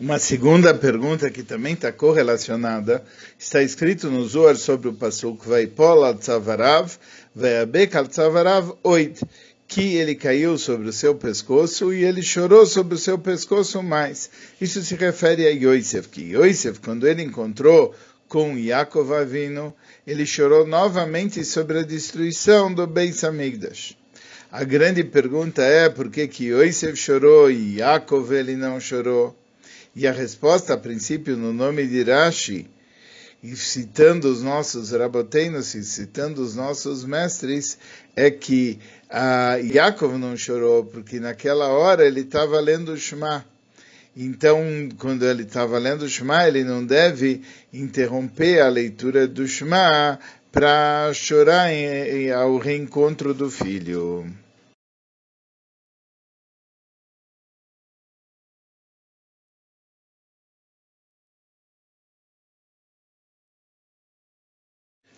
Uma 0.00 0.18
segunda 0.18 0.74
pergunta 0.74 1.30
que 1.30 1.44
também 1.44 1.74
está 1.74 1.92
correlacionada, 1.92 3.04
está 3.38 3.62
escrito 3.62 4.10
no 4.10 4.26
Zohar 4.26 4.56
sobre 4.56 4.88
o 4.88 4.92
Pasuk 4.92 5.48
Vaipol 5.48 6.02
al 6.02 6.16
Tzavarav, 6.16 6.98
Vayabek 7.32 7.96
al 7.96 8.08
Tzavarav 8.08 8.76
Oit, 8.82 9.22
que 9.68 9.94
ele 9.94 10.16
caiu 10.16 10.58
sobre 10.58 10.88
o 10.88 10.92
seu 10.92 11.14
pescoço 11.14 11.94
e 11.94 12.02
ele 12.02 12.22
chorou 12.22 12.66
sobre 12.66 12.96
o 12.96 12.98
seu 12.98 13.16
pescoço 13.16 13.84
mais. 13.84 14.28
Isso 14.60 14.82
se 14.82 14.96
refere 14.96 15.46
a 15.46 15.50
Yosef, 15.50 16.08
que 16.08 16.32
Yosef, 16.32 16.80
quando 16.80 17.06
ele 17.06 17.22
encontrou 17.22 17.94
com 18.26 18.58
Yaakov 18.58 19.14
Avino, 19.14 19.72
ele 20.04 20.26
chorou 20.26 20.66
novamente 20.66 21.44
sobre 21.44 21.78
a 21.78 21.82
destruição 21.82 22.74
do 22.74 22.84
Beis 22.84 23.22
Hamikdash. 23.22 23.96
A 24.50 24.64
grande 24.64 25.04
pergunta 25.04 25.62
é 25.62 25.88
por 25.88 26.10
que 26.10 26.26
que 26.26 26.46
Yosef 26.46 26.96
chorou 26.96 27.48
e 27.48 27.76
Yaakov 27.76 28.32
ele 28.32 28.56
não 28.56 28.80
chorou? 28.80 29.36
E 29.96 30.06
a 30.06 30.12
resposta, 30.12 30.74
a 30.74 30.76
princípio, 30.76 31.36
no 31.36 31.52
nome 31.52 31.86
de 31.86 32.02
Rashi, 32.02 32.68
e 33.42 33.54
citando 33.54 34.28
os 34.28 34.42
nossos 34.42 34.90
raboteinos, 34.90 35.74
e 35.74 35.84
citando 35.84 36.42
os 36.42 36.56
nossos 36.56 37.04
mestres, 37.04 37.78
é 38.16 38.30
que 38.30 38.78
a 39.08 39.56
Yaakov 39.56 40.18
não 40.18 40.36
chorou, 40.36 40.84
porque 40.84 41.20
naquela 41.20 41.68
hora 41.68 42.06
ele 42.06 42.22
estava 42.22 42.58
lendo 42.58 42.92
o 42.92 42.96
Shema. 42.96 43.44
Então, 44.16 44.88
quando 44.98 45.24
ele 45.24 45.42
estava 45.42 45.78
lendo 45.78 46.02
o 46.02 46.08
Shema, 46.08 46.48
ele 46.48 46.64
não 46.64 46.84
deve 46.84 47.42
interromper 47.72 48.60
a 48.60 48.68
leitura 48.68 49.28
do 49.28 49.46
Shema 49.46 50.18
para 50.50 51.12
chorar 51.12 51.72
em, 51.72 51.84
em, 51.84 52.30
ao 52.32 52.56
reencontro 52.58 53.34
do 53.34 53.50
filho. 53.50 54.26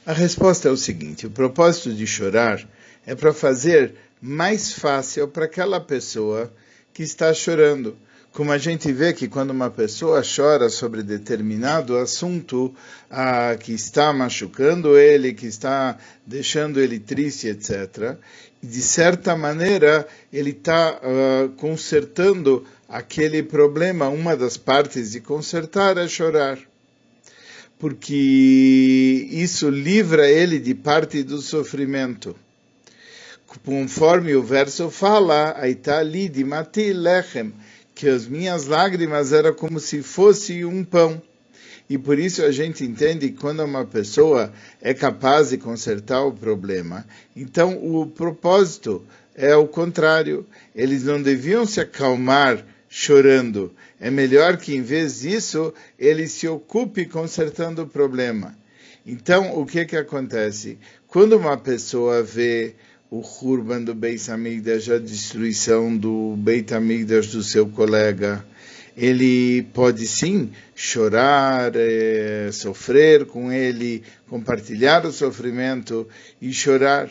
A 0.07 0.13
resposta 0.13 0.69
é 0.69 0.71
o 0.71 0.77
seguinte: 0.77 1.27
o 1.27 1.31
propósito 1.31 1.93
de 1.93 2.07
chorar 2.07 2.65
é 3.05 3.17
para 3.17 3.33
fazer 3.33 3.97
mais 4.23 4.73
fácil 4.73 5.27
para 5.27 5.47
aquela 5.47 5.81
pessoa 5.81 6.53
que 6.95 7.03
está 7.03 7.35
chorando. 7.35 7.97
Como 8.33 8.53
a 8.53 8.59
gente 8.59 8.93
vê 8.93 9.13
que 9.13 9.27
quando 9.27 9.51
uma 9.51 9.69
pessoa 9.69 10.23
chora 10.23 10.69
sobre 10.69 11.03
determinado 11.03 11.97
assunto 11.97 12.73
ah, 13.11 13.57
que 13.59 13.73
está 13.73 14.13
machucando 14.13 14.97
ele, 14.97 15.35
que 15.35 15.47
está 15.47 15.99
deixando 16.25 16.81
ele 16.81 17.01
triste, 17.01 17.49
etc., 17.49 18.17
de 18.63 18.83
certa 18.83 19.35
maneira 19.35 20.07
ele 20.33 20.51
está 20.51 21.01
ah, 21.03 21.49
consertando 21.57 22.65
aquele 22.89 23.43
problema. 23.43 24.09
Uma 24.09 24.37
das 24.37 24.57
partes 24.57 25.11
de 25.11 25.21
consertar 25.21 25.99
é 25.99 26.07
chorar 26.07 26.61
porque 27.79 29.29
isso 29.31 29.69
livra 29.69 30.31
ele 30.31 30.59
de 30.59 30.75
parte 30.75 31.23
do 31.23 31.41
sofrimento. 31.41 32.35
Conforme 33.65 34.35
o 34.35 34.43
verso 34.43 34.91
fala, 34.91 35.55
Aitali 35.59 36.29
de 36.29 36.45
Mati 36.45 36.93
Lechem, 36.93 37.53
que 37.95 38.09
as 38.09 38.27
minhas 38.27 38.67
lágrimas 38.67 39.33
eram 39.33 39.55
como 39.55 39.81
se 39.81 40.03
fosse 40.03 40.65
um 40.65 40.85
pão. 40.85 41.21
E 41.89 41.97
por 41.97 42.19
isso 42.19 42.43
a 42.43 42.51
gente 42.51 42.85
entende 42.85 43.31
que 43.31 43.39
quando 43.39 43.65
uma 43.65 43.85
pessoa 43.85 44.53
é 44.83 44.93
capaz 44.93 45.51
de 45.51 45.59
consertar 45.59 46.23
o 46.25 46.33
problema, 46.33 47.07
então 47.35 47.79
o 47.83 48.07
propósito 48.07 49.05
é 49.35 49.55
o 49.55 49.69
contrário. 49.69 50.45
Eles 50.75 51.05
não 51.05 51.23
deviam 51.23 51.65
se 51.65 51.81
acalmar 51.81 52.65
chorando. 52.99 53.75
É 54.01 54.11
melhor 54.11 54.57
que, 54.57 54.75
em 54.75 54.81
vez 54.81 55.21
disso, 55.21 55.75
ele 55.99 56.27
se 56.27 56.49
ocupe 56.49 57.05
consertando 57.05 57.83
o 57.83 57.87
problema. 57.87 58.57
Então, 59.07 59.61
o 59.61 59.67
que 59.67 59.85
que 59.85 59.97
acontece? 59.99 60.79
Quando 61.07 61.37
uma 61.37 61.59
pessoa 61.59 62.23
vê 62.23 62.75
o 63.11 63.21
Hurban 63.21 63.83
do 63.83 63.95
Beit 63.95 64.31
Amigdash, 64.31 64.89
a 64.89 64.99
destruição 64.99 65.95
do 65.95 66.37
Beit 66.39 66.73
Amigdash 66.73 67.27
do 67.33 67.43
seu 67.43 67.69
colega, 67.69 68.43
ele 68.97 69.65
pode 69.75 70.07
sim 70.07 70.51
chorar, 70.75 71.73
é, 71.77 72.49
sofrer 72.51 73.27
com 73.27 73.53
ele, 73.53 74.03
compartilhar 74.27 75.05
o 75.05 75.13
sofrimento 75.13 76.09
e 76.41 76.51
chorar, 76.51 77.11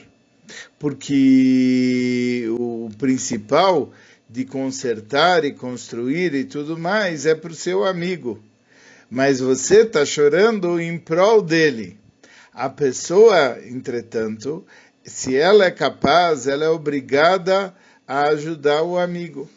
porque 0.79 2.47
o 2.49 2.89
principal 2.97 3.93
de 4.29 4.45
consertar 4.45 5.45
e 5.45 5.51
construir 5.51 6.33
e 6.33 6.43
tudo 6.43 6.77
mais 6.77 7.25
é 7.25 7.35
para 7.35 7.51
o 7.51 7.55
seu 7.55 7.83
amigo. 7.83 8.39
Mas 9.09 9.39
você 9.39 9.81
está 9.81 10.05
chorando 10.05 10.79
em 10.79 10.97
prol 10.97 11.41
dele. 11.41 11.97
A 12.53 12.69
pessoa, 12.69 13.57
entretanto, 13.65 14.65
se 15.03 15.35
ela 15.35 15.65
é 15.65 15.71
capaz, 15.71 16.47
ela 16.47 16.65
é 16.65 16.69
obrigada 16.69 17.73
a 18.07 18.29
ajudar 18.29 18.81
o 18.83 18.97
amigo. 18.97 19.49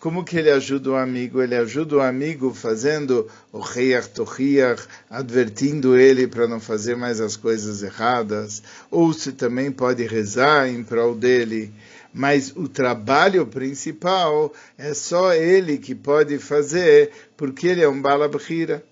Como 0.00 0.24
que 0.24 0.38
ele 0.38 0.50
ajuda 0.50 0.92
o 0.92 0.96
amigo? 0.96 1.42
Ele 1.42 1.54
ajuda 1.54 1.96
o 1.96 2.00
amigo 2.00 2.54
fazendo 2.54 3.28
o 3.52 3.60
reiach 3.60 4.08
tochiach, 4.08 4.82
advertindo 5.10 5.94
ele 5.94 6.26
para 6.26 6.48
não 6.48 6.58
fazer 6.58 6.96
mais 6.96 7.20
as 7.20 7.36
coisas 7.36 7.82
erradas, 7.82 8.62
ou 8.90 9.12
se 9.12 9.32
também 9.32 9.70
pode 9.70 10.02
rezar 10.06 10.68
em 10.68 10.82
prol 10.82 11.14
dele. 11.14 11.70
Mas 12.12 12.52
o 12.56 12.68
trabalho 12.68 13.46
principal 13.46 14.52
é 14.76 14.92
só 14.94 15.32
ele 15.32 15.78
que 15.78 15.94
pode 15.94 16.38
fazer, 16.38 17.10
porque 17.36 17.68
ele 17.68 17.82
é 17.82 17.88
um 17.88 18.02
balabhira. 18.02 18.84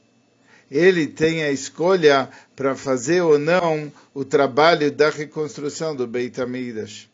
Ele 0.71 1.07
tem 1.07 1.43
a 1.43 1.51
escolha 1.51 2.29
para 2.55 2.77
fazer 2.77 3.23
ou 3.23 3.39
não 3.39 3.91
o 4.15 4.25
trabalho 4.25 4.93
da 4.93 5.11
reconstrução 5.11 5.97
do 5.97 6.07
Beit 6.07 6.41
Amidas. 6.41 7.09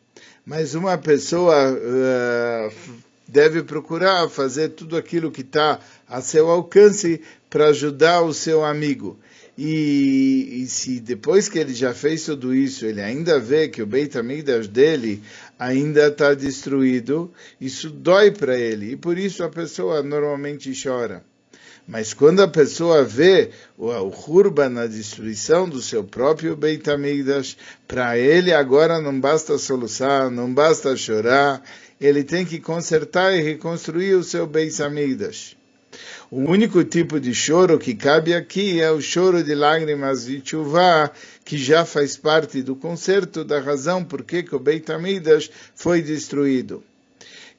Mas 0.45 0.75
uma 0.75 0.97
pessoa 0.97 1.71
uh, 1.71 2.71
deve 3.27 3.63
procurar 3.63 4.29
fazer 4.29 4.69
tudo 4.69 4.95
aquilo 4.95 5.31
que 5.31 5.41
está 5.41 5.79
a 6.07 6.21
seu 6.21 6.49
alcance 6.49 7.21
para 7.49 7.69
ajudar 7.69 8.21
o 8.21 8.33
seu 8.33 8.63
amigo. 8.63 9.17
E, 9.57 10.63
e, 10.63 10.67
se 10.67 10.99
depois 10.99 11.47
que 11.47 11.57
ele 11.57 11.73
já 11.73 11.93
fez 11.93 12.25
tudo 12.25 12.53
isso, 12.53 12.85
ele 12.85 13.01
ainda 13.01 13.39
vê 13.39 13.69
que 13.69 13.81
o 13.81 13.85
Beit 13.85 14.17
Amidas 14.17 14.67
dele 14.67 15.23
ainda 15.57 16.07
está 16.07 16.33
destruído, 16.33 17.31
isso 17.59 17.89
dói 17.89 18.31
para 18.31 18.57
ele. 18.57 18.91
E 18.91 18.95
por 18.95 19.17
isso 19.17 19.43
a 19.43 19.49
pessoa 19.49 20.03
normalmente 20.03 20.71
chora. 20.81 21.23
Mas 21.87 22.13
quando 22.13 22.41
a 22.41 22.47
pessoa 22.47 23.03
vê 23.03 23.51
o, 23.77 23.89
o 23.89 24.69
na 24.69 24.87
destruição 24.87 25.69
do 25.69 25.81
seu 25.81 26.03
próprio 26.03 26.55
Beit 26.55 26.89
Amidas, 26.89 27.55
para 27.87 28.17
ele 28.17 28.51
agora 28.51 28.99
não 28.99 29.19
basta 29.19 29.57
soluçar, 29.59 30.31
não 30.31 30.51
basta 30.51 30.97
chorar, 30.97 31.61
ele 32.01 32.23
tem 32.23 32.43
que 32.43 32.59
consertar 32.59 33.35
e 33.35 33.41
reconstruir 33.41 34.15
o 34.15 34.23
seu 34.23 34.47
Beis 34.47 34.81
Amidas. 34.81 35.55
O 36.31 36.39
único 36.39 36.83
tipo 36.83 37.19
de 37.19 37.33
choro 37.33 37.77
que 37.77 37.93
cabe 37.95 38.33
aqui 38.33 38.81
é 38.81 38.91
o 38.91 39.01
choro 39.01 39.43
de 39.43 39.53
lágrimas 39.55 40.25
de 40.25 40.41
chuva, 40.43 41.11
que 41.43 41.57
já 41.57 41.85
faz 41.85 42.17
parte 42.17 42.61
do 42.61 42.75
conserto 42.75 43.43
da 43.43 43.59
razão 43.59 44.03
por 44.03 44.23
que 44.23 44.45
o 44.51 44.59
Beit 44.59 44.91
Amidas 44.91 45.49
foi 45.75 46.01
destruído. 46.01 46.83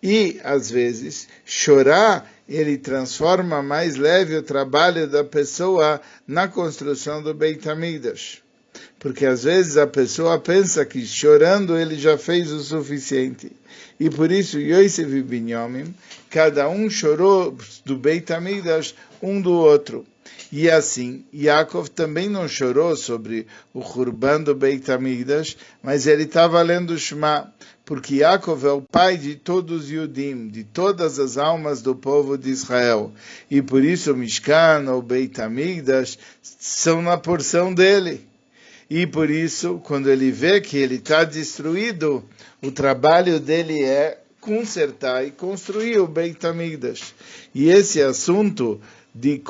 E, 0.03 0.41
às 0.45 0.71
vezes, 0.71 1.29
chorar, 1.45 2.31
ele 2.49 2.77
transforma 2.79 3.63
mais 3.63 3.97
leve 3.97 4.37
o 4.37 4.43
trabalho 4.43 5.07
da 5.07 5.25
pessoa 5.25 6.01
na 6.27 6.47
construção 6.47 7.23
do 7.23 7.33
Beit 7.33 7.69
Amidas 7.69 8.43
porque 8.99 9.27
às 9.27 9.45
vezes 9.45 9.77
a 9.77 9.87
pessoa 9.87 10.39
pensa 10.39 10.85
que 10.85 11.05
chorando 11.07 11.79
ele 11.79 11.97
já 11.97 12.17
fez 12.19 12.51
o 12.51 12.61
suficiente. 12.61 13.53
E 13.99 14.11
por 14.11 14.31
isso 14.31 14.59
Yosef 14.59 15.15
e 15.15 15.23
Binyamin, 15.23 15.95
cada 16.31 16.69
um 16.69 16.89
chorou 16.91 17.57
do 17.85 17.97
Beit 17.97 18.33
Amidas 18.33 18.95
um 19.23 19.41
do 19.41 19.53
outro. 19.53 20.05
E 20.53 20.71
assim, 20.71 21.25
Yaakov 21.35 21.89
também 21.91 22.29
não 22.29 22.49
chorou 22.49 22.97
sobre 22.97 23.47
o 23.75 23.81
Hurban 23.81 24.43
do 24.43 24.55
Beit 24.55 24.91
Amidas, 24.93 25.57
mas 25.83 26.07
ele 26.07 26.23
estava 26.23 26.63
lendo 26.63 26.91
o 26.91 26.99
Shema, 26.99 27.53
porque 27.85 28.17
Yaakov 28.17 28.65
é 28.65 28.71
o 28.71 28.83
pai 28.83 29.17
de 29.17 29.35
todos 29.35 29.85
os 29.85 29.91
Yudim, 29.91 30.49
de 30.49 30.63
todas 30.63 31.19
as 31.19 31.37
almas 31.37 31.83
do 31.83 31.95
povo 31.95 32.39
de 32.39 32.51
Israel. 32.51 33.13
E 33.51 33.61
por 33.61 33.83
isso 33.83 34.13
o 34.13 34.17
Mishkan 34.17 34.85
ou 34.89 35.03
Beit 35.03 35.41
Amidas 35.41 36.19
são 36.43 37.03
na 37.03 37.17
porção 37.17 37.75
dele. 37.75 38.27
E 38.89 39.07
por 39.07 39.31
isso, 39.31 39.81
quando 39.83 40.11
ele 40.11 40.31
vê 40.31 40.61
que 40.61 40.77
ele 40.77 40.97
está 40.97 41.25
destruído, 41.25 42.25
o 42.63 42.71
trabalho 42.71 43.41
dele 43.41 43.83
é 43.83 44.21
consertar 44.41 45.27
e 45.27 45.33
construir 45.33 45.99
o 45.99 46.07
Beit 46.07 46.47
Amidas. 46.47 47.13
E 47.53 47.69
esse 47.69 48.01
assunto 48.01 48.81
de, 49.13 49.43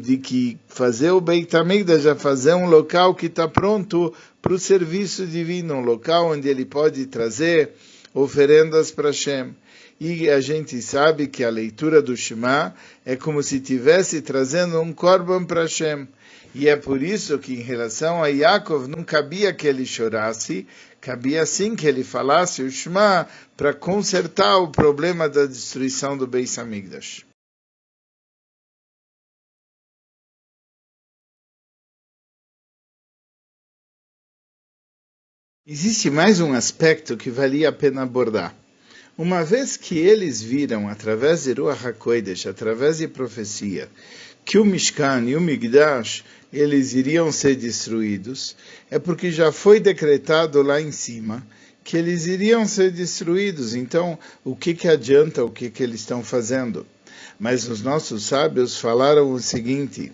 de 0.00 0.16
que 0.18 0.56
fazer 0.68 1.10
o 1.10 1.20
Beit 1.20 1.56
Amidas 1.56 2.06
é 2.06 2.14
fazer 2.14 2.54
um 2.54 2.68
local 2.68 3.16
que 3.16 3.26
está 3.26 3.48
pronto 3.48 4.14
para 4.40 4.52
o 4.52 4.58
serviço 4.58 5.26
divino, 5.26 5.74
um 5.74 5.80
local 5.80 6.30
onde 6.30 6.48
ele 6.48 6.64
pode 6.64 7.06
trazer 7.06 7.72
oferendas 8.14 8.92
para 8.92 9.08
Hashem. 9.08 9.56
E 10.06 10.28
a 10.28 10.38
gente 10.38 10.82
sabe 10.82 11.26
que 11.26 11.42
a 11.42 11.48
leitura 11.48 12.02
do 12.02 12.14
Shema 12.14 12.74
é 13.06 13.16
como 13.16 13.42
se 13.42 13.56
estivesse 13.56 14.20
trazendo 14.20 14.78
um 14.78 14.92
korban 14.92 15.46
para 15.46 15.62
Hashem. 15.62 16.06
E 16.54 16.68
é 16.68 16.76
por 16.76 17.02
isso 17.02 17.38
que, 17.38 17.54
em 17.54 17.62
relação 17.62 18.22
a 18.22 18.26
Yaakov, 18.28 18.86
não 18.86 19.02
cabia 19.02 19.54
que 19.54 19.66
ele 19.66 19.86
chorasse, 19.86 20.66
cabia 21.00 21.46
sim 21.46 21.74
que 21.74 21.86
ele 21.86 22.04
falasse 22.04 22.62
o 22.62 22.70
Shema 22.70 23.26
para 23.56 23.72
consertar 23.72 24.58
o 24.58 24.70
problema 24.70 25.26
da 25.26 25.46
destruição 25.46 26.18
do 26.18 26.26
Beis 26.26 26.58
Hamikdash. 26.58 27.24
Existe 35.66 36.10
mais 36.10 36.42
um 36.42 36.52
aspecto 36.52 37.16
que 37.16 37.30
valia 37.30 37.70
a 37.70 37.72
pena 37.72 38.02
abordar. 38.02 38.63
Uma 39.16 39.44
vez 39.44 39.76
que 39.76 39.96
eles 39.96 40.42
viram, 40.42 40.88
através 40.88 41.44
de 41.44 41.52
Ruach 41.52 41.86
HaKodesh, 41.86 42.46
através 42.46 42.98
de 42.98 43.06
profecia, 43.06 43.88
que 44.44 44.58
o 44.58 44.64
Mishkan 44.64 45.22
e 45.28 45.36
o 45.36 45.40
Migdash 45.40 46.24
eles 46.52 46.94
iriam 46.94 47.30
ser 47.30 47.54
destruídos, 47.54 48.56
é 48.90 48.98
porque 48.98 49.30
já 49.30 49.52
foi 49.52 49.78
decretado 49.78 50.60
lá 50.62 50.80
em 50.80 50.90
cima 50.90 51.46
que 51.84 51.96
eles 51.96 52.26
iriam 52.26 52.66
ser 52.66 52.90
destruídos. 52.90 53.76
Então, 53.76 54.18
o 54.42 54.56
que, 54.56 54.74
que 54.74 54.88
adianta 54.88 55.44
o 55.44 55.50
que, 55.50 55.70
que 55.70 55.84
eles 55.84 56.00
estão 56.00 56.24
fazendo? 56.24 56.84
Mas 57.38 57.68
os 57.68 57.82
nossos 57.82 58.24
sábios 58.24 58.76
falaram 58.78 59.30
o 59.30 59.38
seguinte: 59.38 60.10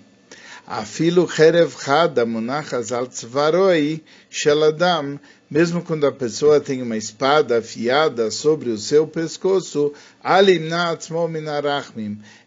Afilo 0.66 1.26
chada 1.26 2.26
munachas 2.26 2.92
al 2.92 3.06
tzvaroi 3.06 4.04
sheladam, 4.30 5.18
mesmo 5.50 5.82
quando 5.82 6.06
a 6.06 6.12
pessoa 6.12 6.60
tem 6.60 6.80
uma 6.80 6.96
espada 6.96 7.58
afiada 7.58 8.30
sobre 8.30 8.70
o 8.70 8.78
seu 8.78 9.06
pescoço, 9.06 9.92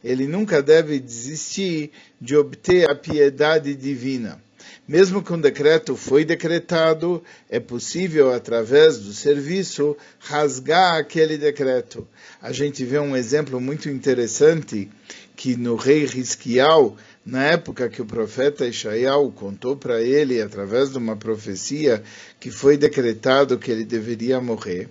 ele 0.04 0.28
nunca 0.28 0.63
deve 0.63 1.00
desistir 1.00 1.92
de 2.22 2.36
obter 2.38 2.89
a 2.89 2.96
piedade 2.96 3.76
divina. 3.76 4.42
Mesmo 4.88 5.22
que 5.24 5.32
um 5.32 5.39
decreto 5.39 5.96
foi 5.96 6.26
decretado, 6.26 7.24
é 7.50 7.60
possível, 7.60 8.34
através 8.34 8.98
do 8.98 9.13
serviço, 9.13 9.96
rasgar 10.20 10.96
aquele 10.96 11.38
decreto. 11.38 12.08
A 12.42 12.52
gente 12.52 12.84
vê 12.84 13.00
um 13.00 13.16
exemplo 13.16 13.60
muito 13.62 13.89
interessante 13.89 14.89
que 15.36 15.56
no 15.56 15.76
rei 15.76 16.06
Risquial, 16.06 16.98
na 17.26 17.46
época 17.46 17.90
que 17.90 18.02
o 18.02 18.06
profeta 18.06 18.68
Ishaiel 18.68 19.32
contou 19.36 19.78
para 19.78 20.02
ele, 20.02 20.42
através 20.42 20.92
de 20.92 20.98
uma 20.98 21.16
profecia, 21.16 22.04
que 22.40 22.52
foi 22.52 22.76
decretado 22.76 23.58
que 23.58 23.72
ele 23.72 23.86
deveria 23.86 24.42
morrer. 24.42 24.90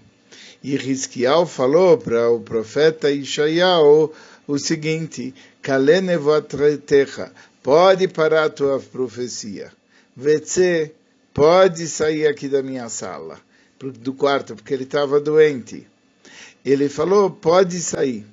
E 0.63 0.77
Risquial 0.77 1.47
falou 1.47 1.99
para 1.99 2.31
o 2.31 2.41
profeta 2.41 3.11
Ishaiel 3.11 4.13
o 4.47 4.59
seguinte: 4.59 5.35
pode 7.63 8.09
parar 8.09 8.45
a 8.45 8.51
tua 8.51 8.81
profecia. 8.81 9.73
Vetse, 10.17 10.93
pode 11.35 11.87
sair 11.87 12.27
aqui 12.27 12.49
da 12.49 12.63
minha 12.63 12.89
sala, 12.89 13.39
do 13.79 14.13
quarto, 14.13 14.55
porque 14.55 14.73
ele 14.73 14.85
estava 14.85 15.21
doente. 15.21 15.87
Ele 16.65 16.89
falou: 16.89 17.31
pode 17.31 17.81
sair. 17.81 18.25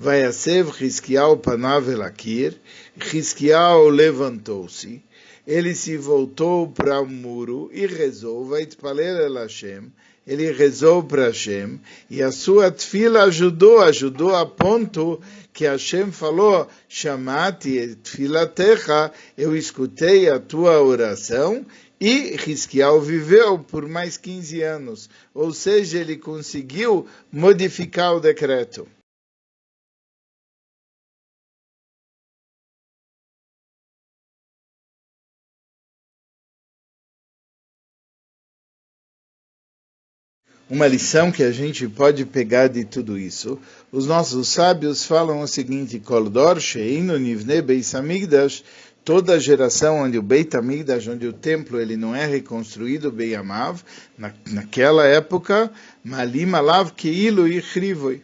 Vayasev 0.00 0.70
Hiskial 0.80 1.36
panav 1.36 1.86
elakir, 1.86 2.54
Hiskial 2.98 3.90
levantou-se, 3.90 5.04
ele 5.46 5.74
se 5.74 5.98
voltou 5.98 6.68
para 6.68 7.02
o 7.02 7.06
muro 7.06 7.68
e 7.70 7.84
rezou, 7.84 8.46
vai 8.46 8.62
el 8.62 9.34
Hashem, 9.34 9.92
ele 10.26 10.52
rezou 10.52 11.02
para 11.02 11.26
Hashem, 11.26 11.78
e 12.08 12.22
a 12.22 12.32
sua 12.32 12.70
tefila 12.70 13.24
ajudou, 13.24 13.82
ajudou 13.82 14.34
a 14.34 14.46
ponto 14.46 15.20
que 15.52 15.66
Hashem 15.66 16.10
falou, 16.10 16.66
chamate 16.88 17.94
tefilatecha, 18.02 19.12
eu 19.36 19.54
escutei 19.54 20.30
a 20.30 20.40
tua 20.40 20.80
oração, 20.80 21.66
e 22.00 22.36
Risquial 22.36 23.02
viveu 23.02 23.58
por 23.58 23.86
mais 23.86 24.16
15 24.16 24.62
anos, 24.62 25.10
ou 25.34 25.52
seja, 25.52 25.98
ele 25.98 26.16
conseguiu 26.16 27.06
modificar 27.30 28.14
o 28.14 28.20
decreto. 28.20 28.88
Uma 40.70 40.86
lição 40.86 41.32
que 41.32 41.42
a 41.42 41.50
gente 41.50 41.88
pode 41.88 42.24
pegar 42.24 42.68
de 42.68 42.84
tudo 42.84 43.18
isso. 43.18 43.58
Os 43.90 44.06
nossos 44.06 44.46
sábios 44.46 45.04
falam 45.04 45.40
o 45.40 45.48
seguinte: 45.48 45.98
Koldor 45.98 46.60
sheinu 46.60 47.18
nivne 47.18 47.60
beis 47.60 47.92
amigdash, 47.94 48.62
toda 49.04 49.40
geração 49.40 49.98
onde 49.98 50.18
o 50.18 50.22
Beit 50.22 50.56
Amigdash, 50.56 51.08
onde 51.08 51.26
o 51.26 51.32
templo 51.32 51.80
ele 51.80 51.96
não 51.96 52.14
é 52.14 52.26
reconstruído, 52.26 53.10
Beyamav, 53.10 53.80
na, 54.16 54.32
naquela 54.46 55.06
época, 55.06 55.70
Malim 56.04 56.52
Alav 56.54 56.92
Keilu 56.92 57.48
Ichrivoi. 57.48 58.22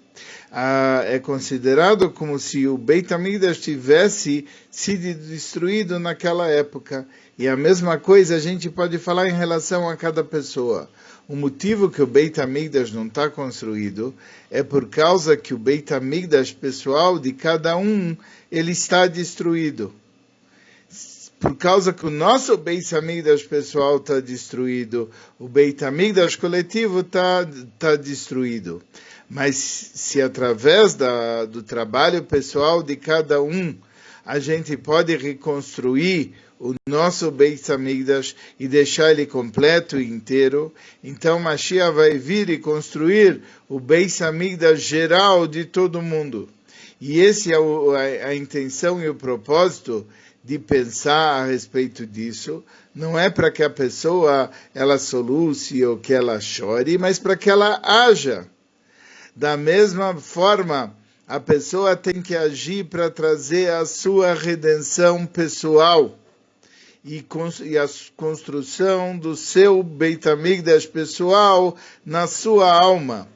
Ah, 0.51 1.03
é 1.05 1.19
considerado 1.19 2.11
como 2.11 2.39
se 2.39 2.67
o 2.67 2.79
Beit 2.79 3.13
Amigdash 3.13 3.59
tivesse 3.59 4.47
sido 4.71 5.13
destruído 5.29 5.99
naquela 5.99 6.49
época. 6.49 7.07
E 7.39 7.47
a 7.47 7.57
mesma 7.57 7.99
coisa 7.99 8.37
a 8.37 8.39
gente 8.39 8.71
pode 8.71 8.97
falar 8.97 9.29
em 9.29 9.35
relação 9.35 9.89
a 9.89 9.97
cada 9.97 10.25
pessoa. 10.25 10.89
O 11.29 11.35
motivo 11.37 11.91
que 11.91 12.01
o 12.01 12.07
Beit 12.07 12.41
Amigdash 12.41 12.93
não 12.93 13.07
está 13.07 13.29
construído 13.29 14.15
é 14.51 14.63
por 14.63 14.89
causa 14.89 15.37
que 15.37 15.53
o 15.53 15.59
Beit 15.59 15.93
Amigdash 15.93 16.53
pessoal 16.53 17.19
de 17.19 17.33
cada 17.33 17.77
um 17.77 18.17
ele 18.51 18.71
está 18.71 19.07
destruído. 19.07 19.93
Por 21.39 21.55
causa 21.55 21.93
que 21.93 22.07
o 22.07 22.11
nosso 22.11 22.57
Beit 22.57 22.95
Amigdash 22.95 23.43
pessoal 23.43 23.99
está 23.99 24.21
destruído, 24.21 25.11
o 25.39 25.47
Beit 25.47 25.85
Amigdash 25.85 26.35
coletivo 26.35 27.01
está 27.01 27.47
tá 27.79 27.95
destruído. 27.95 28.83
Mas 29.29 29.57
se 29.57 30.23
através 30.23 30.95
da, 30.95 31.45
do 31.45 31.63
trabalho 31.63 32.23
pessoal 32.23 32.83
de 32.83 32.97
cada 32.97 33.43
um 33.43 33.75
a 34.25 34.39
gente 34.39 34.77
pode 34.77 35.15
reconstruir 35.15 36.33
o 36.59 36.75
nosso 36.89 37.31
Beit 37.31 37.71
Hamikdash 37.71 38.35
e 38.59 38.67
deixar 38.67 39.11
ele 39.11 39.27
completo 39.27 40.01
e 40.01 40.09
inteiro, 40.09 40.73
então 41.05 41.39
Mashiach 41.39 41.95
vai 41.95 42.17
vir 42.17 42.49
e 42.49 42.59
construir 42.59 43.43
o 43.69 43.79
Beit 43.79 44.23
Hamikdash 44.25 44.81
geral 44.81 45.47
de 45.47 45.67
todo 45.67 46.01
mundo. 46.01 46.49
E 46.99 47.21
esse 47.21 47.53
é 47.53 47.59
o, 47.59 47.93
a, 47.93 48.01
a 48.29 48.35
intenção 48.35 49.03
e 49.03 49.09
o 49.09 49.15
propósito 49.15 50.07
de 50.47 50.61
pensar 50.61 51.43
a 51.43 51.47
respeito 51.47 52.07
disso. 52.07 52.63
Não 52.95 53.19
é 53.19 53.29
para 53.29 53.51
que 53.51 53.65
a 53.65 53.69
pessoa 53.69 54.49
ela 54.73 54.97
soluce 54.97 55.85
ou 55.85 55.99
que 55.99 56.15
ela 56.15 56.41
chore, 56.41 56.97
mas 56.97 57.19
para 57.19 57.37
que 57.37 57.51
ela 57.51 57.81
haja. 57.83 58.47
Da 59.35 59.57
mesma 59.57 60.15
forma, 60.15 60.97
a 61.27 61.41
pessoa 61.41 61.97
tem 61.97 62.23
que 62.23 62.37
agir 62.37 62.85
para 62.85 63.11
trazer 63.11 63.73
a 63.73 63.85
sua 63.85 64.35
redenção 64.35 65.27
pessoal 65.27 66.17
e, 67.05 67.25
a 67.77 67.87
construção 68.17 69.19
do 69.19 69.35
seu 69.35 69.83
Beit 69.83 70.29
HaMikdash 70.29 70.87
pessoal 70.87 71.77
na 72.05 72.29
sua 72.29 72.73
alma. 72.73 73.29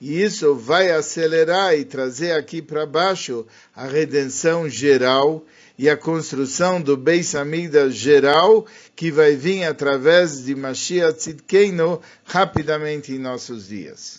E 0.00 0.22
isso 0.22 0.54
vai 0.54 0.90
acelerar 0.90 1.74
e 1.74 1.84
trazer 1.84 2.32
aqui 2.32 2.60
para 2.60 2.86
baixo 2.86 3.46
a 3.74 3.86
redenção 3.86 4.68
geral 4.68 5.44
e 5.78 5.88
a 5.88 5.96
construção 5.96 6.82
do 6.82 6.96
Beis 6.96 7.34
Hamikdash 7.34 7.94
geral, 7.94 8.66
que 8.96 9.12
vai 9.12 9.36
vir 9.36 9.62
através 9.64 10.44
de 10.44 10.54
Mashiach 10.54 11.16
Tzidkeinu 11.16 12.00
rapidamente 12.24 13.12
em 13.12 13.18
nossos 13.18 13.68
dias. 13.68 14.18